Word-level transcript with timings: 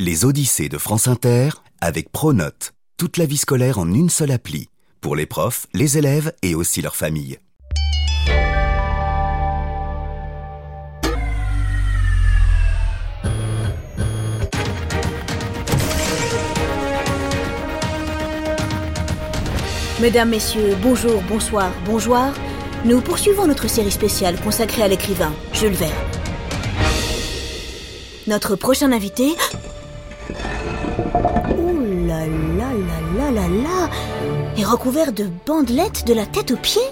Les 0.00 0.24
Odyssées 0.24 0.68
de 0.68 0.78
France 0.78 1.08
Inter 1.08 1.48
avec 1.80 2.12
Pronote. 2.12 2.72
Toute 2.98 3.16
la 3.16 3.26
vie 3.26 3.36
scolaire 3.36 3.80
en 3.80 3.92
une 3.92 4.10
seule 4.10 4.30
appli. 4.30 4.68
Pour 5.00 5.16
les 5.16 5.26
profs, 5.26 5.66
les 5.74 5.98
élèves 5.98 6.32
et 6.40 6.54
aussi 6.54 6.82
leurs 6.82 6.94
familles. 6.94 7.40
Mesdames, 20.00 20.28
Messieurs, 20.28 20.76
bonjour, 20.80 21.20
bonsoir, 21.28 21.72
bonjour. 21.86 22.32
Nous 22.84 23.00
poursuivons 23.00 23.48
notre 23.48 23.68
série 23.68 23.90
spéciale 23.90 24.40
consacrée 24.40 24.82
à 24.82 24.86
l'écrivain 24.86 25.34
Jules 25.52 25.72
Verne. 25.72 25.90
Notre 28.28 28.54
prochain 28.54 28.92
invité... 28.92 29.34
Ouh 31.58 32.06
là 32.06 32.26
là 32.26 32.72
là 32.72 33.00
là 33.16 33.30
là 33.30 33.48
là 33.48 33.90
Est 34.56 34.64
recouvert 34.64 35.12
de 35.12 35.26
bandelettes 35.46 36.06
de 36.06 36.14
la 36.14 36.26
tête 36.26 36.50
aux 36.50 36.56
pieds 36.56 36.82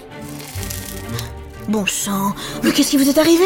Bon 1.67 1.85
sang, 1.85 2.33
mais 2.63 2.71
qu'est-ce 2.71 2.91
qui 2.91 2.97
vous 2.97 3.09
est 3.09 3.17
arrivé? 3.17 3.43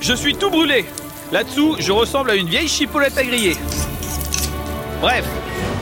Je 0.00 0.14
suis 0.14 0.34
tout 0.34 0.50
brûlé. 0.50 0.86
Là-dessous, 1.32 1.76
je 1.78 1.92
ressemble 1.92 2.30
à 2.30 2.34
une 2.34 2.48
vieille 2.48 2.68
chipolette 2.68 3.18
à 3.18 3.24
griller. 3.24 3.56
Bref, 5.00 5.24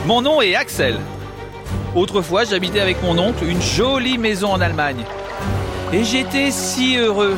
mon 0.05 0.21
nom 0.21 0.41
est 0.41 0.55
Axel. 0.55 0.99
Autrefois, 1.95 2.43
j'habitais 2.43 2.81
avec 2.81 3.01
mon 3.01 3.17
oncle 3.17 3.45
une 3.45 3.61
jolie 3.61 4.17
maison 4.17 4.51
en 4.51 4.59
Allemagne. 4.59 5.03
Et 5.93 6.03
j'étais 6.03 6.51
si 6.51 6.97
heureux. 6.97 7.37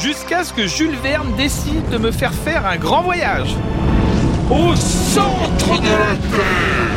Jusqu'à 0.00 0.44
ce 0.44 0.52
que 0.52 0.66
Jules 0.68 0.96
Verne 1.02 1.34
décide 1.36 1.88
de 1.90 1.98
me 1.98 2.12
faire 2.12 2.32
faire 2.32 2.64
un 2.64 2.76
grand 2.76 3.02
voyage. 3.02 3.56
Au 4.50 4.74
centre 4.74 5.78
de 5.78 5.88
la 5.88 6.16
Terre 6.16 6.87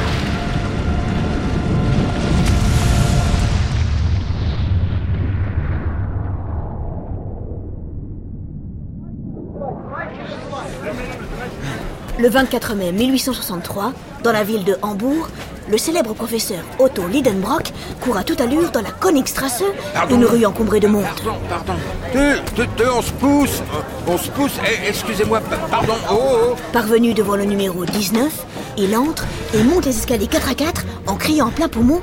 Le 12.22 12.30
24 12.30 12.76
mai 12.76 12.92
1863, 12.92 13.94
dans 14.24 14.32
la 14.32 14.44
ville 14.44 14.64
de 14.64 14.78
Hambourg, 14.82 15.28
le 15.70 15.78
célèbre 15.78 16.14
professeur 16.14 16.60
Otto 16.80 17.08
Lidenbrock 17.08 17.72
court 18.02 18.18
à 18.18 18.24
toute 18.24 18.42
allure 18.42 18.70
dans 18.72 18.82
la 18.82 18.92
Königstrasse, 18.92 19.64
Pardon. 19.94 20.16
une 20.18 20.26
rue 20.26 20.46
encombrée 20.46 20.80
de 20.80 20.88
monde. 20.88 21.04
Pardon, 21.04 21.40
pardon. 21.50 21.74
Deux, 22.14 22.36
deux, 22.56 22.68
deux, 22.78 22.90
on 22.96 23.02
se 23.02 23.12
pousse. 23.14 23.62
On 24.08 24.18
se 24.18 24.30
pousse. 24.30 24.52
Eh, 24.66 24.88
Excusez-moi, 24.90 25.40
pa- 25.42 25.58
pardon. 25.70 25.94
Oh, 26.12 26.16
oh. 26.52 26.56
Parvenu 26.74 27.14
devant 27.14 27.36
le 27.36 27.46
numéro 27.46 27.86
19, 27.86 28.32
il 28.78 28.96
entre 28.96 29.26
et 29.54 29.64
monte 29.64 29.86
les 29.86 29.98
escaliers 29.98 30.28
4 30.28 30.50
à 30.50 30.56
4 30.56 30.86
en 31.08 31.16
criant 31.16 31.48
en 31.48 31.52
plein 31.52 31.70
poumon. 31.70 32.02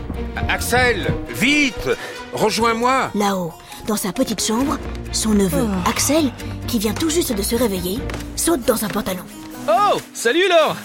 Axel, 0.48 1.12
vite 1.28 1.90
Rejoins-moi. 2.32 3.10
Là-haut, 3.14 3.52
dans 3.86 3.96
sa 3.96 4.12
petite 4.12 4.44
chambre, 4.44 4.78
son 5.12 5.30
neveu 5.30 5.66
Axel, 5.88 6.30
qui 6.66 6.78
vient 6.78 6.92
tout 6.94 7.10
juste 7.10 7.34
de 7.34 7.42
se 7.42 7.56
réveiller, 7.56 7.98
saute 8.36 8.64
dans 8.66 8.84
un 8.84 8.88
pantalon. 8.88 9.22
Oh, 9.70 10.00
salut 10.14 10.48
Laure 10.48 10.76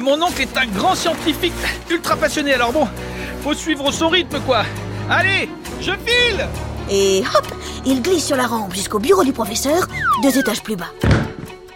Mon 0.00 0.20
oncle 0.20 0.42
est 0.42 0.56
un 0.56 0.66
grand 0.66 0.96
scientifique, 0.96 1.52
ultra 1.88 2.16
passionné, 2.16 2.54
alors 2.54 2.72
bon, 2.72 2.88
faut 3.44 3.54
suivre 3.54 3.92
son 3.92 4.08
rythme 4.08 4.40
quoi. 4.40 4.64
Allez, 5.08 5.48
je 5.80 5.92
file 5.92 6.48
Et 6.90 7.22
hop, 7.36 7.46
il 7.86 8.02
glisse 8.02 8.26
sur 8.26 8.36
la 8.36 8.48
rampe 8.48 8.74
jusqu'au 8.74 8.98
bureau 8.98 9.22
du 9.22 9.32
professeur, 9.32 9.86
deux 10.24 10.36
étages 10.36 10.64
plus 10.64 10.74
bas. 10.74 10.90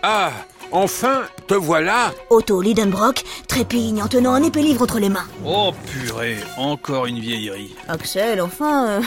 Ah, 0.02 0.32
enfin, 0.72 1.22
te 1.46 1.54
voilà. 1.54 2.12
Otto 2.28 2.60
Lidenbrock 2.60 3.22
trépigne 3.46 4.02
en 4.02 4.08
tenant 4.08 4.34
un 4.34 4.42
épais 4.42 4.62
livre 4.62 4.82
entre 4.82 4.98
les 4.98 5.10
mains. 5.10 5.26
Oh 5.44 5.72
purée, 5.86 6.38
encore 6.56 7.06
une 7.06 7.20
vieillerie. 7.20 7.76
Axel, 7.86 8.42
enfin, 8.42 8.88
euh, 8.88 9.00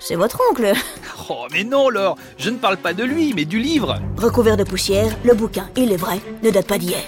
c'est 0.00 0.14
votre 0.14 0.40
oncle. 0.50 0.72
Oh 1.30 1.46
mais 1.52 1.64
non 1.64 1.88
Laure, 1.88 2.16
je 2.38 2.50
ne 2.50 2.56
parle 2.56 2.76
pas 2.76 2.92
de 2.92 3.02
lui, 3.02 3.32
mais 3.34 3.44
du 3.44 3.58
livre. 3.58 3.98
Recouvert 4.16 4.56
de 4.56 4.64
poussière, 4.64 5.16
le 5.24 5.34
bouquin, 5.34 5.68
il 5.76 5.92
est 5.92 5.96
vrai, 5.96 6.20
ne 6.42 6.50
date 6.50 6.66
pas 6.66 6.78
d'hier. 6.78 7.02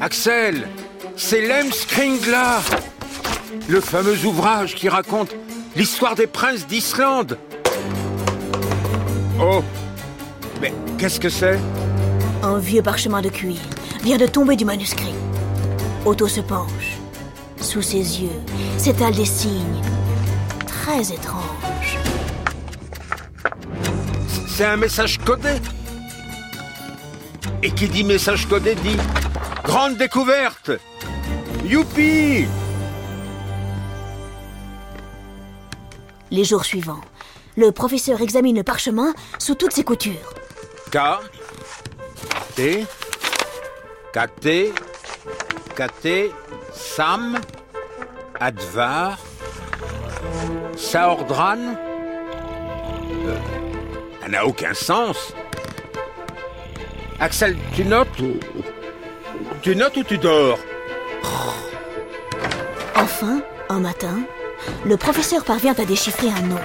Axel, 0.00 0.66
c'est 1.16 1.46
Lemskringla. 1.46 2.60
Le 3.68 3.80
fameux 3.80 4.24
ouvrage 4.24 4.74
qui 4.74 4.88
raconte 4.88 5.30
l'histoire 5.76 6.14
des 6.14 6.26
princes 6.26 6.66
d'Islande. 6.66 7.38
Oh, 9.40 9.62
mais 10.60 10.72
qu'est-ce 10.98 11.20
que 11.20 11.28
c'est? 11.28 11.58
Un 12.42 12.58
vieux 12.58 12.82
parchemin 12.82 13.22
de 13.22 13.28
cuir 13.28 13.58
vient 14.02 14.16
de 14.16 14.26
tomber 14.26 14.56
du 14.56 14.64
manuscrit. 14.64 15.14
Otto 16.04 16.28
se 16.28 16.40
penche. 16.40 16.98
Sous 17.60 17.82
ses 17.82 18.22
yeux 18.22 18.40
s'étalent 18.78 19.14
des 19.14 19.24
signes 19.24 19.80
très 20.82 21.12
étranges. 21.12 21.96
C'est 24.48 24.64
un 24.64 24.76
message 24.76 25.18
codé. 25.18 25.54
Et 27.62 27.70
qui 27.70 27.86
dit 27.88 28.02
message 28.02 28.48
codé 28.48 28.74
dit 28.74 28.96
grande 29.62 29.96
découverte. 29.96 30.72
Youpi. 31.64 32.46
Les 36.32 36.44
jours 36.44 36.64
suivants, 36.64 37.02
le 37.56 37.70
professeur 37.70 38.20
examine 38.20 38.56
le 38.56 38.64
parchemin 38.64 39.14
sous 39.38 39.54
toutes 39.54 39.72
ses 39.72 39.84
coutures. 39.84 40.34
K. 40.90 40.98
T. 42.56 42.86
K. 44.12 44.18
T. 44.40 44.72
K. 45.76 45.82
T. 46.02 46.30
Sam. 46.74 47.38
Advar 48.40 49.16
Saordran? 50.76 51.74
Euh, 53.26 53.36
Ça 54.22 54.28
n'a 54.28 54.46
aucun 54.46 54.74
sens. 54.74 55.34
Axel, 57.20 57.56
tu 57.74 57.84
notes 57.84 58.18
ou... 58.20 58.34
Tu 59.62 59.76
notes 59.76 59.96
ou 59.96 60.02
tu 60.02 60.18
dors? 60.18 60.58
Enfin, 62.96 63.40
un 63.68 63.80
matin, 63.80 64.20
le 64.84 64.96
professeur 64.96 65.44
parvient 65.44 65.74
à 65.78 65.84
déchiffrer 65.84 66.28
un 66.28 66.42
nom. 66.42 66.60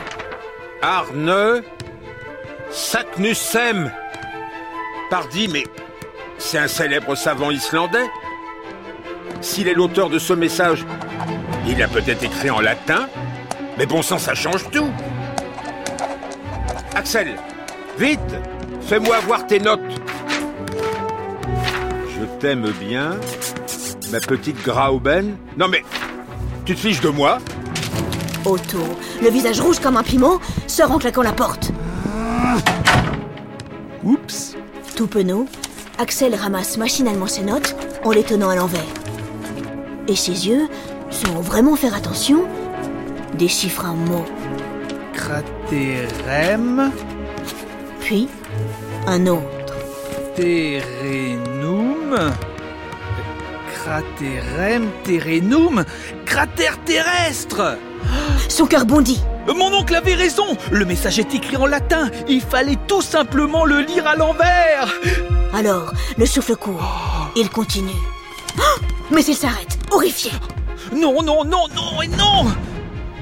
Arne 0.81 1.63
Saknussemm. 2.71 3.91
Pardi, 5.09 5.47
mais 5.47 5.63
c'est 6.37 6.57
un 6.57 6.67
célèbre 6.67 7.15
savant 7.15 7.51
islandais. 7.51 8.05
S'il 9.41 9.67
est 9.67 9.73
l'auteur 9.73 10.09
de 10.09 10.19
ce 10.19 10.33
message, 10.33 10.85
il 11.67 11.81
a 11.81 11.87
peut-être 11.87 12.23
écrit 12.23 12.49
en 12.49 12.59
latin, 12.59 13.07
mais 13.77 13.85
bon 13.85 14.01
sang, 14.01 14.17
ça 14.17 14.33
change 14.33 14.69
tout. 14.71 14.89
Axel, 16.95 17.35
vite, 17.99 18.19
fais-moi 18.81 19.19
voir 19.21 19.45
tes 19.45 19.59
notes. 19.59 19.79
Je 22.09 22.25
t'aime 22.39 22.71
bien, 22.79 23.17
ma 24.11 24.19
petite 24.19 24.61
Grauben. 24.63 25.37
Non 25.57 25.67
mais, 25.67 25.83
tu 26.65 26.73
te 26.75 26.79
fiches 26.79 27.01
de 27.01 27.09
moi? 27.09 27.37
Otto, 28.45 28.79
le 29.21 29.29
visage 29.29 29.59
rouge 29.59 29.79
comme 29.79 29.97
un 29.97 30.03
piment, 30.03 30.39
sort 30.67 30.91
en 30.91 30.97
claquant 30.97 31.21
la 31.21 31.33
porte. 31.33 31.71
Oups. 34.03 34.55
Tout 34.95 35.07
penaud, 35.07 35.45
Axel 35.99 36.33
ramasse 36.33 36.77
machinalement 36.77 37.27
ses 37.27 37.43
notes 37.43 37.75
en 38.03 38.11
les 38.11 38.23
tenant 38.23 38.49
à 38.49 38.55
l'envers. 38.55 38.81
Et 40.07 40.15
ses 40.15 40.47
yeux, 40.47 40.67
sans 41.11 41.41
vraiment 41.41 41.75
faire 41.75 41.93
attention, 41.93 42.45
déchiffrent 43.33 43.85
un 43.85 43.93
mot, 43.93 44.25
Cratérem, 45.13 46.91
puis 47.99 48.29
un 49.07 49.27
autre. 49.27 49.73
Terenum, 50.35 52.15
Cratérem, 53.73 54.89
Terenum, 55.03 55.83
cratère 56.25 56.77
terrestre. 56.83 57.77
Son 58.49 58.65
cœur 58.65 58.85
bondit. 58.85 59.21
Mon 59.47 59.73
oncle 59.73 59.95
avait 59.95 60.13
raison. 60.13 60.57
Le 60.71 60.85
message 60.85 61.19
est 61.19 61.33
écrit 61.33 61.57
en 61.57 61.65
latin. 61.65 62.09
Il 62.27 62.41
fallait 62.41 62.77
tout 62.87 63.01
simplement 63.01 63.65
le 63.65 63.79
lire 63.79 64.05
à 64.05 64.15
l'envers. 64.15 64.93
Alors, 65.53 65.93
le 66.17 66.25
souffle 66.25 66.55
court. 66.55 67.31
Il 67.35 67.49
continue. 67.49 67.91
Oh 68.57 68.79
Mais 69.11 69.23
il 69.23 69.35
s'arrête, 69.35 69.79
horrifié. 69.91 70.31
Non, 70.93 71.23
non, 71.23 71.43
non, 71.43 71.65
non 71.75 72.01
et 72.01 72.07
non 72.07 72.45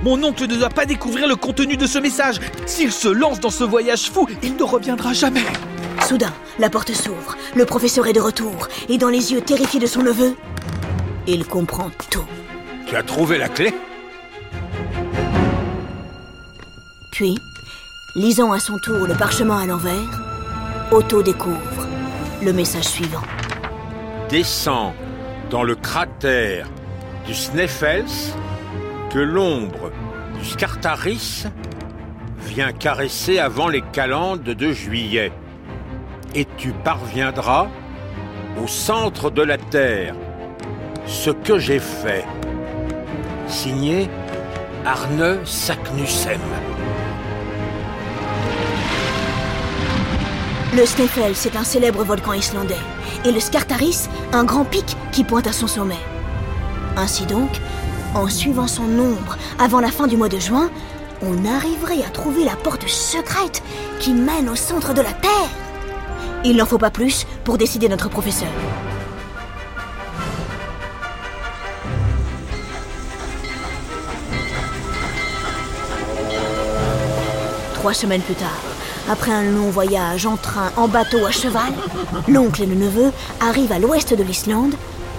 Mon 0.06 0.24
oncle 0.24 0.46
ne 0.46 0.56
doit 0.56 0.70
pas 0.70 0.86
découvrir 0.86 1.28
le 1.28 1.36
contenu 1.36 1.78
de 1.78 1.88
ce 1.88 1.98
message 1.98 2.36
S'il 2.68 2.92
se 2.92 3.08
lance 3.08 3.40
dans 3.40 3.50
ce 3.50 3.64
voyage 3.64 4.12
fou, 4.12 4.30
il 4.44 4.56
ne 4.56 4.62
reviendra 4.62 5.14
jamais 5.14 5.42
Soudain, 6.08 6.32
la 6.60 6.70
porte 6.70 6.92
s'ouvre. 6.92 7.36
Le 7.56 7.66
professeur 7.66 8.06
est 8.06 8.14
de 8.14 8.22
retour. 8.22 8.68
Et 8.88 9.00
dans 9.00 9.10
les 9.10 9.34
yeux 9.34 9.42
terrifiés 9.42 9.80
de 9.80 9.88
son 9.88 10.04
neveu, 10.04 10.36
il 11.26 11.44
comprend 11.48 11.90
tout. 12.12 12.26
Tu 12.86 12.96
as 12.96 13.02
trouvé 13.02 13.40
la 13.40 13.50
clé? 13.50 13.74
Puis, 17.12 17.40
lisant 18.16 18.52
à 18.52 18.60
son 18.60 18.78
tour 18.78 19.08
le 19.08 19.16
parchemin 19.16 19.58
à 19.58 19.66
l'envers, 19.66 20.22
Otto 20.92 21.24
découvre 21.24 21.88
le 22.44 22.54
message 22.54 22.84
suivant. 22.84 23.24
descend 24.30 24.94
dans 25.50 25.64
le 25.64 25.74
cratère 25.74 26.68
du 27.26 27.34
Sneffels 27.34 28.06
que 29.16 29.20
l'ombre 29.22 29.92
du 30.38 30.44
Scartaris 30.44 31.46
vient 32.42 32.74
caresser 32.74 33.40
avant 33.40 33.70
les 33.70 33.82
calendes 33.82 34.44
de 34.44 34.74
juillet. 34.74 35.32
Et 36.34 36.44
tu 36.58 36.74
parviendras 36.74 37.70
au 38.62 38.68
centre 38.68 39.30
de 39.30 39.42
la 39.42 39.58
Terre. 39.58 40.16
Ce 41.08 41.30
que 41.30 41.60
j'ai 41.60 41.80
fait. 41.80 42.26
Signé 43.48 44.10
Arne 44.86 45.38
Saknussem. 45.46 46.42
Le 50.76 50.86
Sneffels 50.86 51.48
est 51.48 51.56
un 51.56 51.64
célèbre 51.64 52.04
volcan 52.04 52.34
islandais, 52.34 52.84
et 53.24 53.32
le 53.32 53.40
Skartaris, 53.40 54.10
un 54.34 54.44
grand 54.44 54.66
pic 54.66 54.98
qui 55.14 55.24
pointe 55.24 55.48
à 55.48 55.54
son 55.54 55.68
sommet. 55.68 56.04
Ainsi 56.98 57.26
donc, 57.26 57.50
en 58.16 58.30
suivant 58.30 58.68
son 58.68 58.98
ombre 58.98 59.38
avant 59.60 59.80
la 59.80 59.92
fin 59.92 60.08
du 60.08 60.18
mois 60.18 60.30
de 60.30 60.40
juin, 60.40 60.70
on 61.22 61.46
arriverait 61.46 62.04
à 62.04 62.10
trouver 62.10 62.44
la 62.44 62.56
porte 62.56 62.88
secrète 62.88 63.62
qui 64.00 64.14
mène 64.14 64.50
au 64.50 64.56
centre 64.56 64.94
de 64.94 65.02
la 65.02 65.12
Terre. 65.12 65.50
Il 66.44 66.56
n'en 66.56 66.66
faut 66.66 66.78
pas 66.78 66.92
plus 66.92 67.28
pour 67.44 67.58
décider 67.58 67.90
notre 67.90 68.10
professeur. 68.10 68.48
Trois 77.74 77.94
semaines 77.94 78.22
plus 78.22 78.36
tard, 78.36 78.62
après 79.12 79.32
un 79.32 79.44
long 79.44 79.70
voyage 79.70 80.26
en 80.26 80.38
train, 80.38 80.72
en 80.76 80.88
bateau, 80.88 81.24
à 81.26 81.32
cheval, 81.32 81.74
l'oncle 82.28 82.64
et 82.64 82.66
le 82.66 82.76
neveu 82.76 83.12
arrivent 83.40 83.72
à 83.72 83.80
l'ouest 83.80 84.14
de 84.14 84.24
l'Islande, 84.24 84.74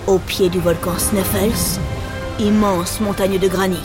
au 0.06 0.18
pied 0.18 0.48
du 0.48 0.58
volcan 0.58 0.98
Snuffles, 0.98 1.78
immense 2.38 3.00
montagne 3.00 3.38
de 3.38 3.48
granit, 3.48 3.82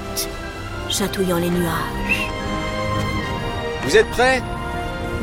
chatouillant 0.89 1.37
les 1.37 1.49
nuages. 1.49 2.29
Vous 3.83 3.95
êtes 3.97 4.09
prêts? 4.11 4.41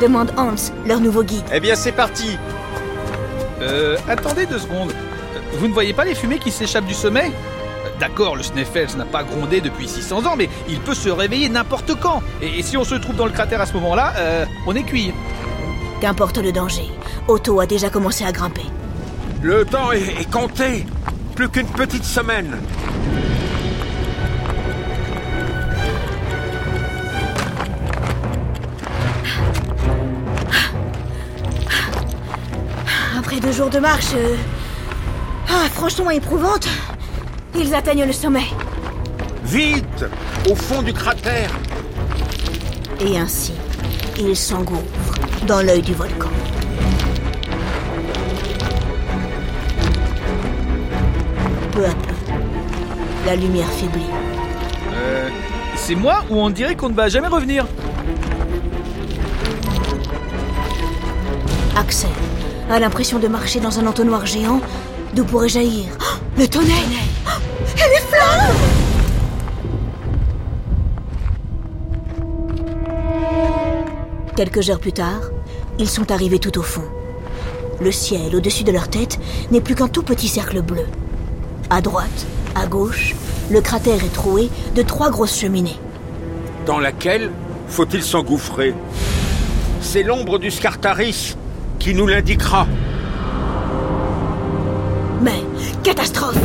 Demande 0.00 0.32
Hans, 0.36 0.54
leur 0.86 1.00
nouveau 1.00 1.22
guide. 1.22 1.44
Eh 1.52 1.60
bien, 1.60 1.74
c'est 1.74 1.92
parti 1.92 2.36
Euh, 3.60 3.96
attendez 4.08 4.46
deux 4.46 4.58
secondes. 4.60 4.92
Vous 5.54 5.66
ne 5.66 5.72
voyez 5.72 5.92
pas 5.92 6.04
les 6.04 6.14
fumées 6.14 6.38
qui 6.38 6.52
s'échappent 6.52 6.84
du 6.86 6.94
sommet 6.94 7.32
D'accord, 7.98 8.36
le 8.36 8.44
Sneffels 8.44 8.96
n'a 8.96 9.04
pas 9.04 9.24
grondé 9.24 9.60
depuis 9.60 9.88
600 9.88 10.24
ans, 10.26 10.36
mais 10.36 10.48
il 10.68 10.78
peut 10.78 10.94
se 10.94 11.08
réveiller 11.08 11.48
n'importe 11.48 11.98
quand. 11.98 12.22
Et, 12.40 12.60
et 12.60 12.62
si 12.62 12.76
on 12.76 12.84
se 12.84 12.94
trouve 12.94 13.16
dans 13.16 13.26
le 13.26 13.32
cratère 13.32 13.60
à 13.60 13.66
ce 13.66 13.72
moment-là, 13.74 14.12
euh, 14.18 14.44
on 14.68 14.76
est 14.76 14.84
cuit. 14.84 15.12
Qu'importe 16.00 16.38
le 16.38 16.52
danger, 16.52 16.88
Otto 17.26 17.58
a 17.58 17.66
déjà 17.66 17.90
commencé 17.90 18.24
à 18.24 18.30
grimper. 18.30 18.66
Le 19.42 19.64
temps 19.64 19.90
est, 19.90 20.20
est 20.20 20.30
compté. 20.30 20.86
Plus 21.34 21.48
qu'une 21.48 21.66
petite 21.66 22.04
semaine. 22.04 22.56
Deux 33.48 33.54
jours 33.54 33.70
de 33.70 33.78
marche, 33.78 34.12
euh, 34.14 34.36
ah, 35.48 35.70
franchement 35.72 36.10
éprouvante, 36.10 36.68
ils 37.54 37.74
atteignent 37.74 38.04
le 38.04 38.12
sommet. 38.12 38.44
Vite 39.42 40.04
Au 40.50 40.54
fond 40.54 40.82
du 40.82 40.92
cratère 40.92 41.50
Et 43.00 43.18
ainsi, 43.18 43.54
ils 44.18 44.36
s'engouffrent 44.36 45.18
dans 45.46 45.62
l'œil 45.62 45.80
du 45.80 45.94
volcan. 45.94 46.28
Peu 51.72 51.86
à 51.86 51.94
peu, 51.94 52.34
la 53.24 53.36
lumière 53.36 53.70
faiblit. 53.70 54.10
Euh, 54.92 55.30
c'est 55.74 55.94
moi 55.94 56.22
ou 56.28 56.36
on 56.36 56.50
dirait 56.50 56.76
qu'on 56.76 56.90
ne 56.90 56.94
va 56.94 57.08
jamais 57.08 57.28
revenir? 57.28 57.64
Axel 61.76 62.10
a 62.70 62.78
l'impression 62.78 63.18
de 63.18 63.28
marcher 63.28 63.60
dans 63.60 63.78
un 63.78 63.86
entonnoir 63.86 64.26
géant 64.26 64.60
d'où 65.14 65.24
pourrait 65.24 65.48
jaillir 65.48 65.86
le 66.36 66.46
tonnerre 66.46 66.76
Et 67.76 67.88
les 67.88 68.06
flammes 68.06 68.54
Quelques 74.36 74.70
heures 74.70 74.78
plus 74.78 74.92
tard, 74.92 75.20
ils 75.78 75.88
sont 75.88 76.12
arrivés 76.12 76.38
tout 76.38 76.58
au 76.58 76.62
fond. 76.62 76.84
Le 77.80 77.90
ciel 77.90 78.36
au-dessus 78.36 78.64
de 78.64 78.70
leur 78.70 78.88
tête 78.88 79.18
n'est 79.50 79.60
plus 79.60 79.74
qu'un 79.74 79.88
tout 79.88 80.02
petit 80.02 80.28
cercle 80.28 80.62
bleu. 80.62 80.86
À 81.70 81.80
droite, 81.80 82.26
à 82.54 82.66
gauche, 82.66 83.14
le 83.50 83.60
cratère 83.60 84.04
est 84.04 84.12
troué 84.12 84.50
de 84.74 84.82
trois 84.82 85.10
grosses 85.10 85.38
cheminées. 85.38 85.78
Dans 86.66 86.78
laquelle 86.78 87.30
faut-il 87.68 88.02
s'engouffrer? 88.02 88.74
C'est 89.80 90.02
l'ombre 90.02 90.38
du 90.38 90.50
Scartaris 90.50 91.36
qui 91.78 91.94
nous 91.94 92.06
l'indiquera. 92.06 92.66
Mais, 95.22 95.42
catastrophe 95.82 96.38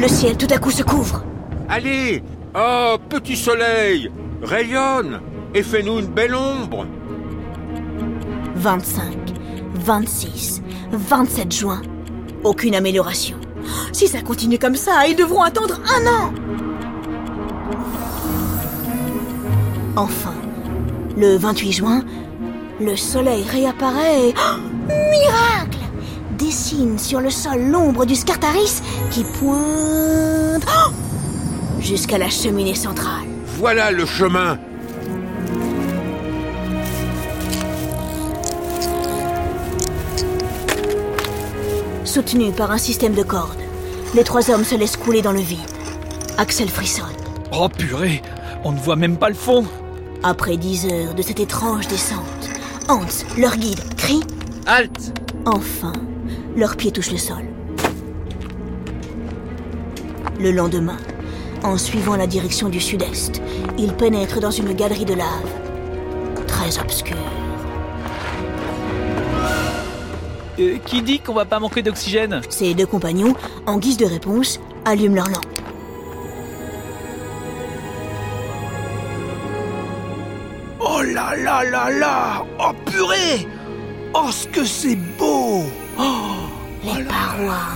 Le 0.00 0.08
ciel 0.08 0.36
tout 0.36 0.52
à 0.52 0.58
coup 0.58 0.70
se 0.70 0.82
couvre. 0.82 1.22
Allez 1.68 2.22
Oh, 2.54 2.96
petit 3.08 3.36
soleil 3.36 4.10
Rayonne 4.42 5.20
Et 5.54 5.62
fais-nous 5.62 5.98
une 5.98 6.06
belle 6.06 6.34
ombre 6.34 6.86
25, 8.54 9.02
26, 9.74 10.62
27 10.92 11.52
juin. 11.52 11.82
Aucune 12.42 12.74
amélioration. 12.74 13.36
Si 13.92 14.08
ça 14.08 14.22
continue 14.22 14.58
comme 14.58 14.76
ça, 14.76 15.06
ils 15.06 15.16
devront 15.16 15.42
attendre 15.42 15.80
un 15.84 16.06
an 16.06 16.32
Enfin, 19.96 20.34
le 21.16 21.36
28 21.36 21.72
juin, 21.72 22.04
le 22.80 22.96
soleil 22.96 23.44
réapparaît 23.50 24.28
et... 24.28 24.34
Miracle 25.26 25.78
Dessine 26.38 26.98
sur 26.98 27.20
le 27.20 27.30
sol 27.30 27.60
l'ombre 27.60 28.04
du 28.04 28.14
Scartaris 28.14 28.82
qui 29.10 29.24
pointe... 29.24 30.64
Oh 30.66 30.90
jusqu'à 31.80 32.18
la 32.18 32.28
cheminée 32.28 32.74
centrale. 32.74 33.26
Voilà 33.58 33.90
le 33.92 34.04
chemin 34.06 34.58
Soutenus 42.04 42.54
par 42.56 42.70
un 42.70 42.78
système 42.78 43.14
de 43.14 43.22
cordes, 43.22 43.60
les 44.14 44.24
trois 44.24 44.50
hommes 44.50 44.64
se 44.64 44.74
laissent 44.74 44.96
couler 44.96 45.22
dans 45.22 45.32
le 45.32 45.40
vide. 45.40 45.58
Axel 46.38 46.68
frissonne. 46.68 47.04
Oh 47.52 47.68
purée, 47.68 48.22
on 48.64 48.72
ne 48.72 48.78
voit 48.78 48.96
même 48.96 49.16
pas 49.16 49.28
le 49.28 49.34
fond. 49.34 49.64
Après 50.22 50.56
dix 50.56 50.86
heures 50.86 51.14
de 51.14 51.22
cette 51.22 51.40
étrange 51.40 51.86
descente, 51.88 52.50
Hans, 52.88 53.00
leur 53.38 53.56
guide, 53.56 53.80
crie. 53.96 54.22
Halte 54.66 55.12
Enfin, 55.46 55.92
leurs 56.56 56.76
pieds 56.76 56.90
touchent 56.90 57.12
le 57.12 57.18
sol. 57.18 57.44
Le 60.40 60.50
lendemain, 60.50 60.96
en 61.62 61.78
suivant 61.78 62.16
la 62.16 62.26
direction 62.26 62.68
du 62.68 62.80
sud-est, 62.80 63.40
ils 63.78 63.92
pénètrent 63.92 64.40
dans 64.40 64.50
une 64.50 64.72
galerie 64.72 65.04
de 65.04 65.14
lave, 65.14 65.52
très 66.48 66.80
obscure. 66.80 67.16
Euh, 70.58 70.78
qui 70.84 71.02
dit 71.02 71.20
qu'on 71.20 71.34
va 71.34 71.44
pas 71.44 71.60
manquer 71.60 71.82
d'oxygène? 71.82 72.40
Ses 72.48 72.74
deux 72.74 72.86
compagnons, 72.86 73.34
en 73.66 73.78
guise 73.78 73.98
de 73.98 74.06
réponse, 74.06 74.58
allument 74.84 75.14
leur 75.14 75.28
lampe. 75.28 75.46
Oh 80.80 81.02
là 81.02 81.36
là 81.36 81.62
là 81.70 81.90
là 81.90 82.46
Oh 82.58 82.72
purée 82.84 83.46
Oh 84.18 84.30
ce 84.30 84.46
que 84.46 84.64
c'est 84.64 84.96
beau 85.18 85.64
Les 86.82 87.04
parois, 87.04 87.68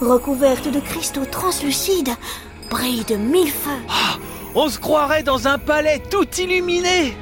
recouvertes 0.00 0.70
de 0.70 0.78
cristaux 0.78 1.24
translucides, 1.24 2.14
brillent 2.70 3.04
de 3.04 3.16
mille 3.16 3.50
feux. 3.50 3.82
On 4.54 4.68
se 4.68 4.78
croirait 4.78 5.24
dans 5.24 5.48
un 5.48 5.58
palais 5.58 6.00
tout 6.10 6.28
illuminé 6.38 7.16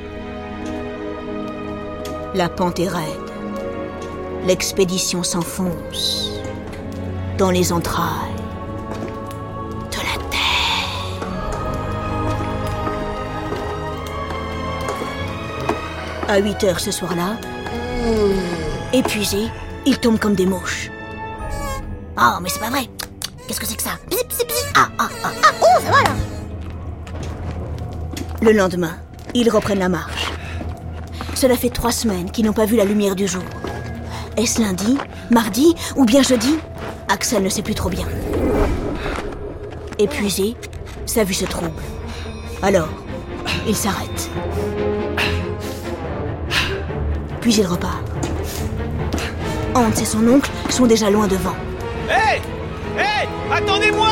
La 2.35 2.51
pente 2.51 2.79
est 2.79 2.89
raide. 2.89 3.05
L'expédition 4.47 5.23
s'enfonce 5.23 6.31
dans 7.39 7.51
les 7.51 7.73
entrailles 7.73 8.35
de 9.93 9.97
la 9.97 10.19
terre. 10.31 10.89
À 16.29 16.39
8 16.39 16.65
heures 16.65 16.81
ce 16.81 16.91
soir-là, 16.91 17.37
épuisés, 18.93 19.49
ils 19.87 19.99
tombent 19.99 20.19
comme 20.19 20.35
des 20.35 20.47
mouches. 20.47 20.91
Ah, 22.17 22.38
mais 22.43 22.49
c'est 22.49 22.61
pas 22.61 22.71
vrai. 22.71 22.88
Qu'est-ce 23.47 23.61
que 23.61 23.67
c'est 23.67 23.77
que 23.77 23.83
ça? 23.83 23.99
Ah, 24.75 24.88
ah, 24.99 25.09
ah, 25.25 25.31
ah, 25.43 25.53
oh, 25.61 25.81
ça 25.83 25.91
va 25.91 26.03
là 26.03 26.15
Le 28.43 28.53
lendemain, 28.53 28.97
ils 29.35 29.50
reprennent 29.50 29.79
la 29.79 29.88
marche. 29.88 30.31
Cela 31.35 31.57
fait 31.57 31.71
trois 31.71 31.93
semaines 31.93 32.31
qu'ils 32.31 32.45
n'ont 32.45 32.53
pas 32.53 32.67
vu 32.67 32.77
la 32.77 32.85
lumière 32.85 33.15
du 33.15 33.27
jour. 33.27 33.43
Est-ce 34.37 34.61
lundi, 34.61 34.99
mardi 35.31 35.75
ou 35.97 36.05
bien 36.05 36.23
jeudi? 36.23 36.59
Axel 37.09 37.43
ne 37.43 37.49
sait 37.49 37.62
plus 37.62 37.75
trop 37.75 37.88
bien. 37.88 38.07
Épuisé, 39.99 40.57
sa 41.07 41.25
vue 41.25 41.35
se 41.35 41.45
trouble. 41.45 41.71
Alors, 42.62 42.88
il 43.67 43.75
s'arrête. 43.75 44.31
Puis 47.41 47.55
il 47.55 47.67
repart. 47.67 47.98
Hans 49.78 49.92
et 49.92 50.04
son 50.04 50.26
oncle 50.26 50.50
sont 50.70 50.87
déjà 50.87 51.08
loin 51.08 51.28
devant. 51.28 51.54
Hé 52.11 52.40
Hé 52.99 53.28
Attendez-moi! 53.49 54.08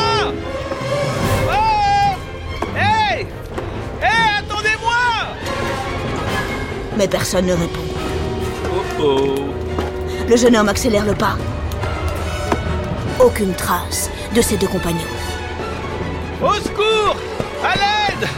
Oh! 1.50 2.14
Hé 2.76 3.26
Hé 4.00 4.06
Attendez-moi! 4.38 5.35
Mais 6.96 7.08
personne 7.08 7.46
ne 7.46 7.52
répond. 7.54 7.80
Oh 8.73 9.02
oh. 9.02 9.35
Le 10.28 10.37
jeune 10.37 10.54
homme 10.56 10.68
accélère 10.68 11.04
le 11.04 11.14
pas. 11.14 11.37
Aucune 13.18 13.52
trace 13.54 14.08
de 14.37 14.42
ses 14.42 14.56
deux 14.56 14.68
compagnons. 14.68 15.00
Au 16.44 16.54
secours! 16.54 17.16
À 17.64 17.75
l'aide! 17.75 18.28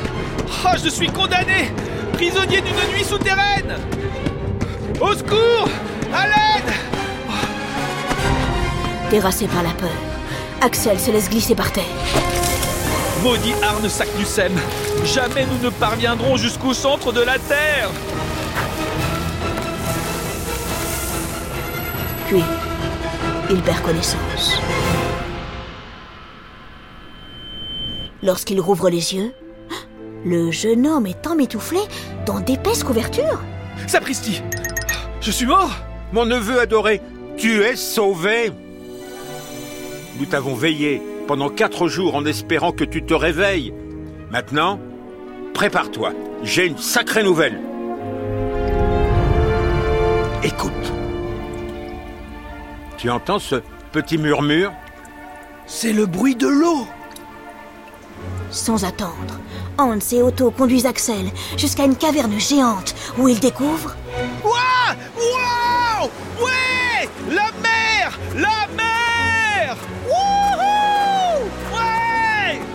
Oh, 0.64 0.76
je 0.82 0.88
suis 0.88 1.08
condamné! 1.08 1.72
Prisonnier 2.14 2.62
d'une 2.62 2.96
nuit 2.96 3.04
souterraine! 3.04 3.74
Au 4.98 5.12
secours! 5.12 5.68
À 6.14 6.26
l'aide 6.26 6.47
Terrassé 9.10 9.46
par 9.48 9.62
la 9.62 9.70
peur, 9.70 9.88
Axel 10.60 11.00
se 11.00 11.10
laisse 11.10 11.30
glisser 11.30 11.54
par 11.54 11.72
terre. 11.72 11.84
Maudit 13.22 13.54
Arne 13.62 13.88
Saknussemm 13.88 14.52
Jamais 15.02 15.46
nous 15.46 15.64
ne 15.64 15.70
parviendrons 15.70 16.36
jusqu'au 16.36 16.74
centre 16.74 17.10
de 17.10 17.22
la 17.22 17.38
Terre 17.38 17.90
Puis, 22.26 22.42
il 23.48 23.62
perd 23.62 23.80
connaissance. 23.80 24.60
Lorsqu'il 28.22 28.60
rouvre 28.60 28.90
les 28.90 29.14
yeux, 29.14 29.32
le 30.26 30.50
jeune 30.50 30.86
homme 30.86 31.06
est 31.06 31.26
emmitouflé 31.26 31.80
dans 32.26 32.40
d'épaisses 32.40 32.84
couvertures. 32.84 33.40
Sapristi 33.86 34.42
Je 35.22 35.30
suis 35.30 35.46
mort 35.46 35.70
Mon 36.12 36.26
neveu 36.26 36.60
adoré, 36.60 37.00
tu 37.38 37.62
es 37.62 37.74
sauvé. 37.74 38.52
Nous 40.18 40.26
t'avons 40.26 40.54
veillé 40.54 41.00
pendant 41.28 41.48
quatre 41.48 41.86
jours 41.86 42.16
en 42.16 42.24
espérant 42.24 42.72
que 42.72 42.84
tu 42.84 43.04
te 43.04 43.14
réveilles. 43.14 43.72
Maintenant, 44.30 44.80
prépare-toi. 45.54 46.12
J'ai 46.42 46.66
une 46.66 46.78
sacrée 46.78 47.22
nouvelle. 47.22 47.60
Écoute. 50.42 50.72
Tu 52.96 53.10
entends 53.10 53.38
ce 53.38 53.56
petit 53.92 54.18
murmure? 54.18 54.72
C'est 55.66 55.92
le 55.92 56.06
bruit 56.06 56.34
de 56.34 56.48
l'eau 56.48 56.86
Sans 58.50 58.84
attendre, 58.84 59.38
Hans 59.76 59.98
et 60.12 60.22
Otto 60.22 60.50
conduisent 60.50 60.86
Axel 60.86 61.30
jusqu'à 61.56 61.84
une 61.84 61.94
caverne 61.94 62.40
géante 62.40 62.94
où 63.18 63.28
ils 63.28 63.38
découvrent 63.38 63.94
Ouah 64.42 64.96
Wow 65.16 66.10
Ouais 66.40 66.67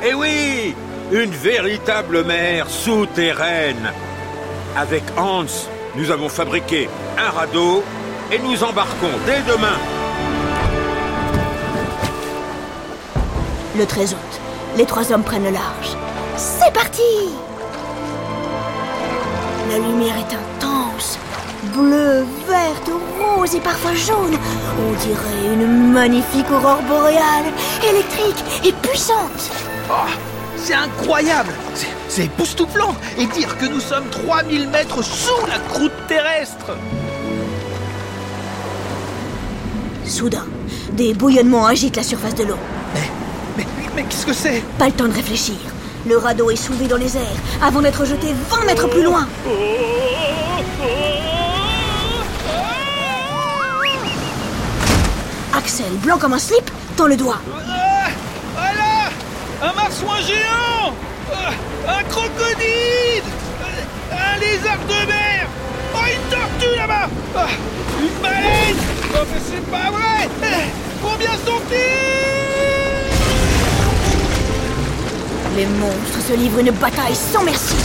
Eh 0.05 0.13
oui 0.13 0.75
Une 1.11 1.31
véritable 1.31 2.23
mer 2.23 2.69
souterraine. 2.69 3.91
Avec 4.75 5.03
Hans, 5.17 5.45
nous 5.95 6.11
avons 6.11 6.29
fabriqué 6.29 6.89
un 7.17 7.29
radeau 7.29 7.83
et 8.31 8.39
nous 8.39 8.63
embarquons 8.63 9.11
dès 9.25 9.41
demain. 9.51 9.77
le 13.77 13.85
13 13.85 14.13
août. 14.13 14.41
Les 14.77 14.85
trois 14.85 15.11
hommes 15.11 15.23
prennent 15.23 15.45
le 15.45 15.51
large. 15.51 15.97
C'est 16.37 16.73
parti 16.73 17.01
La 19.69 19.77
lumière 19.77 20.15
est 20.17 20.35
intense. 20.35 21.17
Bleue, 21.75 22.25
verte, 22.47 22.91
rose 23.19 23.55
et 23.55 23.59
parfois 23.59 23.93
jaune. 23.93 24.37
On 24.79 24.91
dirait 25.03 25.53
une 25.53 25.91
magnifique 25.91 26.49
aurore 26.51 26.81
boréale, 26.83 27.45
électrique 27.89 28.43
et 28.65 28.73
puissante. 28.73 29.51
Oh, 29.95 30.09
C'est 30.57 30.73
incroyable 30.73 31.53
C'est- 32.07 32.23
époustouflant 32.25 32.95
Et 33.17 33.25
dire 33.27 33.57
que 33.57 33.65
nous 33.65 33.79
sommes 33.79 34.07
3000 34.09 34.67
mètres 34.69 35.03
sous 35.03 35.45
la 35.47 35.59
croûte 35.59 35.91
terrestre 36.07 36.71
Soudain, 40.05 40.45
des 40.93 41.13
bouillonnements 41.13 41.65
agitent 41.65 41.95
la 41.95 42.03
surface 42.03 42.35
de 42.35 42.43
l'eau. 42.43 42.57
Mais, 42.93 43.09
mais, 43.57 43.65
mais 43.95 44.03
qu'est-ce 44.03 44.25
que 44.25 44.33
c'est? 44.33 44.61
Pas 44.77 44.87
le 44.87 44.91
temps 44.91 45.07
de 45.07 45.13
réfléchir. 45.13 45.55
Le 46.05 46.17
radeau 46.17 46.49
est 46.51 46.55
soulevé 46.57 46.87
dans 46.87 46.97
les 46.97 47.15
airs 47.15 47.39
avant 47.63 47.81
d'être 47.81 48.03
jeté 48.05 48.27
20 48.49 48.65
mètres 48.65 48.89
plus 48.89 49.03
loin. 49.03 49.25
Axel, 55.55 55.91
blanc 56.03 56.17
comme 56.17 56.33
un 56.33 56.39
slip, 56.39 56.69
tend 56.95 57.05
le 57.07 57.15
doigt. 57.15 57.37
Un 59.63 59.73
marsouin 59.73 60.19
géant 60.21 60.93
Ah, 61.33 61.51
Un 61.99 62.03
crocodile 62.03 63.23
Un 64.11 64.39
lézard 64.39 64.77
de 64.87 65.07
mer 65.07 65.47
Oh, 65.95 65.99
une 66.05 66.29
tortue 66.29 66.75
là-bas 66.75 67.07
Ah, 67.35 67.47
Une 68.01 68.21
baleine 68.21 68.77
Oh, 69.15 69.25
mais 69.31 69.41
c'est 69.49 69.65
pas 69.71 69.89
vrai 69.91 70.29
Combien 71.01 71.31
sont-ils 71.45 71.77
Les 75.57 75.65
monstres 75.67 76.27
se 76.27 76.33
livrent 76.33 76.59
une 76.59 76.71
bataille 76.71 77.15
sans 77.15 77.43
merci. 77.43 77.75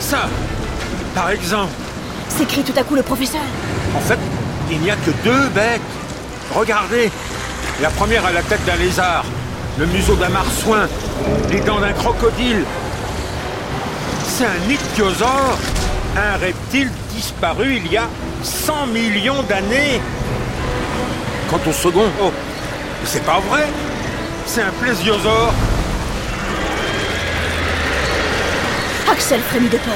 Ça, 0.00 0.28
par 1.14 1.30
exemple, 1.30 1.72
S'écrie 2.28 2.62
tout 2.62 2.74
à 2.78 2.82
coup 2.84 2.94
le 2.94 3.02
professeur. 3.02 3.40
en 3.96 4.00
fait, 4.00 4.18
il 4.70 4.78
n'y 4.80 4.90
a 4.90 4.96
que 4.96 5.10
deux 5.24 5.48
bêtes. 5.48 5.80
Regardez, 6.54 7.10
la 7.80 7.90
première 7.90 8.24
a 8.24 8.32
la 8.32 8.42
tête 8.42 8.64
d'un 8.64 8.76
lézard, 8.76 9.24
le 9.78 9.86
museau 9.86 10.14
d'un 10.14 10.28
marsouin, 10.28 10.88
les 11.50 11.60
dents 11.60 11.80
d'un 11.80 11.92
crocodile. 11.92 12.64
C'est 14.26 14.46
un 14.46 14.70
ichthyosaure, 14.70 15.58
un 16.16 16.36
reptile 16.38 16.90
disparu 17.14 17.76
il 17.76 17.92
y 17.92 17.96
a 17.96 18.08
100 18.42 18.86
millions 18.88 19.42
d'années. 19.42 20.00
Quant 21.50 21.60
au 21.66 21.72
second, 21.72 22.06
oh, 22.22 22.32
c'est 23.04 23.24
pas 23.24 23.40
vrai. 23.50 23.66
C'est 24.46 24.62
un 24.62 24.72
plésiosaure. 24.80 25.52
Axel 29.10 29.40
frémit 29.48 29.68
de 29.68 29.78
peur. 29.78 29.94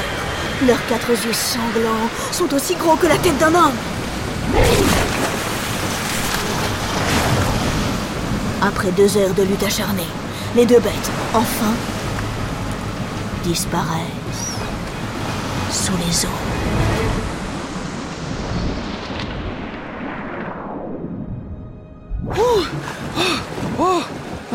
Leurs 0.67 0.85
quatre 0.87 1.09
yeux 1.09 1.33
sanglants 1.33 2.09
sont 2.31 2.53
aussi 2.53 2.75
gros 2.75 2.95
que 2.95 3.07
la 3.07 3.17
tête 3.17 3.37
d'un 3.37 3.55
homme. 3.55 5.00
Après 8.61 8.91
deux 8.91 9.17
heures 9.17 9.33
de 9.33 9.41
lutte 9.41 9.63
acharnée, 9.63 10.05
les 10.55 10.67
deux 10.67 10.79
bêtes, 10.79 11.11
enfin, 11.33 11.73
disparaissent 13.43 14.55
sous 15.71 15.93
les 15.97 16.25
eaux. 16.25 16.29
Oh 23.79 24.01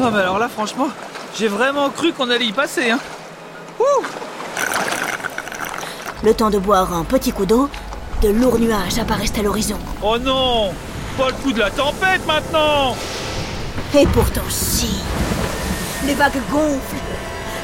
Ah 0.01 0.11
bah 0.11 0.21
alors 0.21 0.39
là, 0.39 0.49
franchement, 0.49 0.89
j'ai 1.37 1.49
vraiment 1.49 1.91
cru 1.91 2.13
qu'on 2.13 2.31
allait 2.31 2.47
y 2.47 2.53
passer, 2.53 2.91
hein 2.91 3.01
Le 6.23 6.33
temps 6.33 6.51
de 6.51 6.59
boire 6.59 6.93
un 6.95 7.05
petit 7.05 7.33
coup 7.33 7.45
d'eau, 7.45 7.69
de 8.23 8.29
lourds 8.29 8.59
nuages 8.59 8.99
apparaissent 8.99 9.39
à 9.39 9.43
l'horizon. 9.43 9.79
Oh 10.03 10.17
non 10.19 10.73
Pas 11.19 11.29
le 11.29 11.35
coup 11.35 11.53
de 11.53 11.59
la 11.59 11.71
tempête 11.71 12.25
maintenant 12.27 12.97
Et 13.95 14.07
pourtant, 14.09 14.43
si. 14.51 15.01
Les 16.05 16.15
vagues 16.15 16.41
gonflent. 16.51 16.97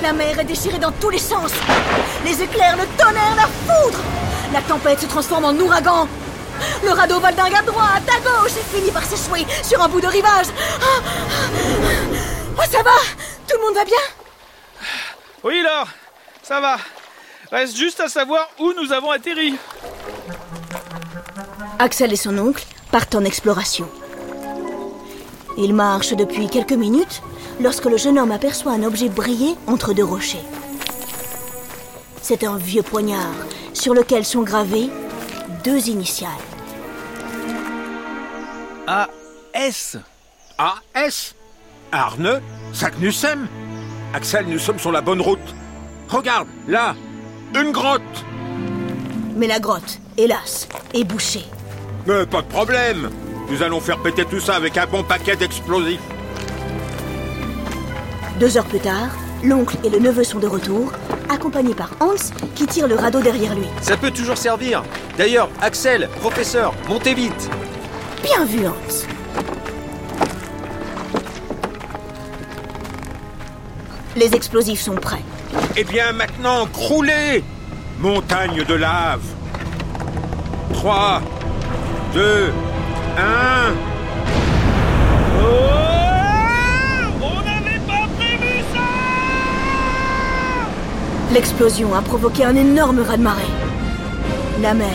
La 0.03 0.13
mer 0.13 0.39
est 0.41 0.45
déchirée 0.45 0.79
dans 0.79 0.93
tous 0.93 1.11
les 1.11 1.19
sens. 1.19 1.53
Les 2.25 2.43
éclairs, 2.43 2.77
le 2.77 2.87
tonnerre, 2.97 3.37
la 3.37 3.47
foudre. 3.47 3.99
La 4.53 4.61
tempête 4.63 5.01
se 5.01 5.07
transforme 5.07 5.45
en 5.45 5.53
ouragan. 5.55 6.09
Le 6.85 6.91
radeau 6.91 7.21
valdingue 7.21 7.55
à 7.55 7.63
droite, 7.63 8.03
à 8.09 8.21
gauche 8.21 8.53
et 8.53 8.77
finit 8.77 8.91
par 8.91 9.05
s'échouer 9.05 9.47
sur 9.63 9.83
un 9.83 9.89
bout 9.89 10.01
de 10.01 10.07
rivage. 10.07 10.47
Ah, 10.81 11.03
Oh, 12.57 12.63
ça 12.71 12.83
va? 12.83 12.91
Tout 13.49 13.57
le 13.59 13.65
monde 13.65 13.75
va 13.75 13.85
bien? 13.85 13.97
Oui, 15.43 15.63
là 15.63 15.85
Ça 16.43 16.61
va. 16.61 16.77
Reste 17.51 17.77
juste 17.77 18.01
à 18.01 18.09
savoir 18.09 18.49
où 18.59 18.73
nous 18.75 18.93
avons 18.93 19.11
atterri. 19.11 19.57
Axel 21.79 22.13
et 22.13 22.17
son 22.17 22.37
oncle 22.39 22.65
partent 22.91 23.15
en 23.15 23.25
exploration. 23.25 23.89
Ils 25.59 25.75
marchent 25.75 26.15
depuis 26.15 26.49
quelques 26.49 26.73
minutes 26.73 27.23
lorsque 27.61 27.85
le 27.87 27.97
jeune 27.97 28.19
homme 28.19 28.33
aperçoit 28.33 28.73
un 28.73 28.83
objet 28.83 29.09
briller 29.09 29.55
entre 29.67 29.93
deux 29.93 30.05
rochers. 30.05 30.45
C'est 32.21 32.45
un 32.45 32.57
vieux 32.57 32.83
poignard 32.83 33.35
sur 33.75 33.95
lequel 33.95 34.25
sont 34.25 34.43
gravées 34.43 34.91
deux 35.65 35.89
initiales. 35.89 36.31
A-S. 38.87 39.97
A-S 40.59 41.35
Arne 41.93 42.41
Saknussemm 42.73 43.49
Axel, 44.15 44.47
nous 44.47 44.59
sommes 44.59 44.79
sur 44.79 44.93
la 44.93 45.01
bonne 45.01 45.21
route. 45.21 45.39
Regarde, 46.09 46.49
là, 46.69 46.95
une 47.55 47.73
grotte. 47.73 48.03
Mais 49.37 49.47
la 49.47 49.59
grotte, 49.59 50.01
hélas, 50.19 50.69
est 50.93 51.05
bouchée. 51.05 51.45
Mais 52.07 52.27
pas 52.27 52.43
de 52.43 52.49
problème. 52.49 53.11
Nous 53.53 53.63
allons 53.63 53.81
faire 53.81 53.99
péter 53.99 54.25
tout 54.25 54.41
ça 54.41 54.55
avec 54.55 54.79
un 54.79 54.87
bon 54.87 55.03
paquet 55.03 55.37
d'explosifs. 55.37 56.01
Deux 58.41 58.57
heures 58.57 58.65
plus 58.65 58.81
tard, 58.81 59.11
l'oncle 59.45 59.77
et 59.85 59.91
le 59.91 59.99
neveu 59.99 60.25
sont 60.25 60.39
de 60.39 60.47
retour, 60.47 60.91
accompagnés 61.29 61.75
par 61.75 61.91
Hans 62.01 62.15
qui 62.55 62.67
tire 62.67 62.89
le 62.89 62.95
radeau 62.95 63.21
derrière 63.21 63.55
lui. 63.55 63.67
Ça 63.83 63.99
peut 63.99 64.11
toujours 64.11 64.39
servir. 64.39 64.83
D'ailleurs, 65.19 65.51
Axel, 65.61 66.09
professeur, 66.21 66.73
montez 66.89 67.13
vite. 67.13 67.51
Bien 68.23 68.47
vu, 68.47 68.67
Hans. 68.67 69.07
Les 74.17 74.35
explosifs 74.35 74.81
sont 74.81 74.95
prêts. 74.95 75.23
Eh 75.77 75.85
bien, 75.85 76.13
maintenant, 76.13 76.67
croulez 76.73 77.45
Montagne 78.01 78.65
de 78.65 78.75
lave. 78.75 79.21
3, 80.73 81.21
2, 82.15 82.51
1. 83.19 83.75
On 87.21 87.37
n'avait 87.43 87.81
pas 87.87 88.09
prévu 88.17 88.65
ça 88.73 88.81
L'explosion 91.33 91.95
a 91.95 92.03
provoqué 92.03 92.45
un 92.45 92.57
énorme 92.57 93.01
raz-de-marée. 93.01 93.43
La 94.61 94.75
mer, 94.75 94.89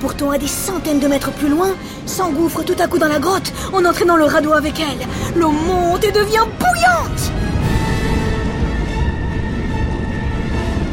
pourtant 0.00 0.30
à 0.30 0.38
des 0.38 0.46
centaines 0.46 1.00
de 1.00 1.08
mètres 1.08 1.32
plus 1.32 1.48
loin, 1.48 1.74
s'engouffre 2.06 2.62
tout 2.62 2.76
à 2.78 2.86
coup 2.86 2.98
dans 2.98 3.08
la 3.08 3.18
grotte 3.18 3.52
en 3.72 3.84
entraînant 3.84 4.16
le 4.16 4.24
radeau 4.24 4.52
avec 4.52 4.80
elle. 4.80 5.06
L'eau 5.38 5.50
monte 5.50 6.04
et 6.04 6.12
devient 6.12 6.46
bouillante 6.58 7.32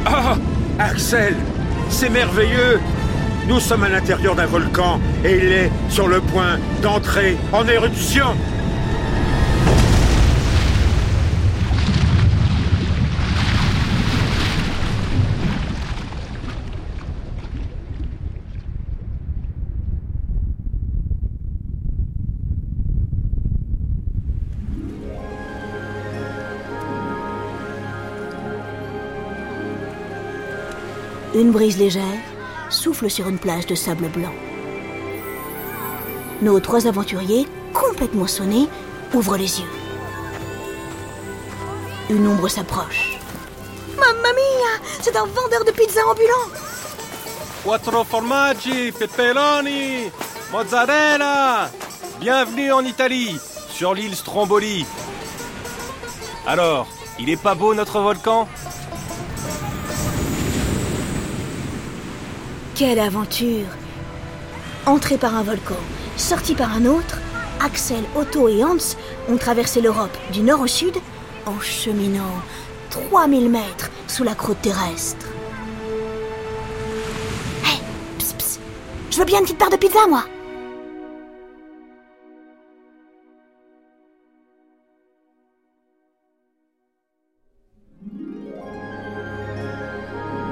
Ah 0.06 0.36
Axel 0.80 1.36
C'est 1.90 2.10
merveilleux 2.10 2.80
Nous 3.48 3.60
sommes 3.60 3.84
à 3.84 3.90
l'intérieur 3.90 4.36
d'un 4.36 4.48
volcan 4.48 5.00
et 5.24 5.38
il 5.38 5.52
est 5.52 5.72
sur 5.90 6.08
le 6.08 6.20
point 6.20 6.58
d'entrer 6.82 7.38
en 7.54 7.68
éruption. 7.68 8.26
Une 31.36 31.52
brise 31.52 31.78
légère 31.78 32.35
souffle 32.70 33.10
sur 33.10 33.28
une 33.28 33.38
plage 33.38 33.66
de 33.66 33.76
sable 33.76 34.08
blanc. 34.10 34.34
Nos 36.42 36.60
trois 36.60 36.88
aventuriers, 36.88 37.48
complètement 37.74 38.28
sonnés, 38.28 38.68
ouvrent 39.14 39.38
les 39.38 39.60
yeux. 39.60 39.70
Une 42.10 42.28
ombre 42.28 42.48
s'approche. 42.48 43.18
Mamma 43.98 44.34
mia 44.34 44.86
C'est 45.02 45.16
un 45.16 45.26
vendeur 45.26 45.64
de 45.66 45.72
pizza 45.72 46.02
ambulant 46.06 46.50
Quattro 47.64 48.04
formaggi, 48.04 48.92
pepperoni, 48.92 50.12
mozzarella. 50.52 51.72
Bienvenue 52.20 52.72
en 52.72 52.86
Italie, 52.86 53.40
sur 53.70 53.94
l'île 53.96 54.16
Stromboli. 54.16 54.86
Alors, 56.46 56.88
il 57.18 57.30
est 57.30 57.42
pas 57.42 57.56
beau 57.56 57.74
notre 57.74 58.00
volcan? 58.00 58.48
Quelle 62.76 63.00
aventure 63.00 63.68
Entrés 64.86 65.18
par 65.18 65.34
un 65.34 65.44
volcan, 65.44 65.78
sortis 66.18 66.56
par 66.56 66.76
un 66.76 66.86
autre, 66.86 67.22
Axel, 67.62 68.04
Otto 68.18 68.50
et 68.50 68.66
Hans 68.66 68.98
ont 69.30 69.38
traversé 69.38 69.80
l'Europe 69.80 70.18
du 70.34 70.42
nord 70.42 70.60
au 70.60 70.68
sud 70.68 70.98
en 71.46 71.58
cheminant 71.62 72.34
3000 72.90 73.50
mètres 73.50 73.90
sous 74.10 74.26
la 74.26 74.36
croûte 74.36 74.62
terrestre. 74.62 75.26
Hé, 77.64 77.80
ps, 78.20 78.34
ps, 78.34 78.60
je 79.10 79.20
veux 79.20 79.26
bien 79.26 79.40
une 79.40 79.46
petite 79.46 79.58
part 79.58 79.70
de 79.70 79.78
pizza, 79.78 80.06
moi 80.10 80.26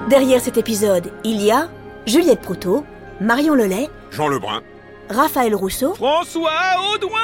Derrière 0.09 0.39
cet 0.39 0.55
épisode, 0.55 1.11
il 1.25 1.41
y 1.41 1.51
a 1.51 1.67
Juliette 2.05 2.41
Proutot, 2.41 2.83
Marion 3.21 3.55
Lelay, 3.55 3.89
Jean 4.11 4.27
Lebrun. 4.27 4.61
Raphaël 5.09 5.55
Rousseau, 5.55 5.93
François 5.95 6.51
Audouin 6.93 7.19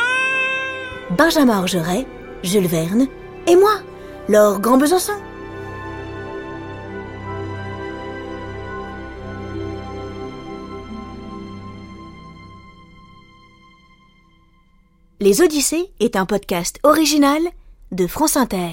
Benjamin 1.18 1.60
Orgeret, 1.60 2.06
Jules 2.44 2.68
Verne 2.68 3.08
et 3.48 3.56
moi, 3.56 3.72
Laure 4.28 4.60
Grand 4.60 4.78
Besançon. 4.78 5.14
Les 15.20 15.42
Odyssées 15.42 15.92
est 16.00 16.16
un 16.16 16.26
podcast 16.26 16.80
original 16.84 17.42
de 17.92 18.08
France 18.08 18.38
Inter. 18.38 18.72